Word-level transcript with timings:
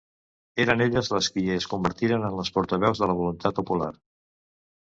Eren 0.63 0.79
elles 0.85 1.09
les 1.15 1.27
qui 1.35 1.43
es 1.57 1.69
convertiren 1.73 2.25
en 2.31 2.39
les 2.39 2.51
portaveus 2.57 3.03
de 3.05 3.11
la 3.13 3.17
voluntat 3.23 3.59
popular. 3.61 3.93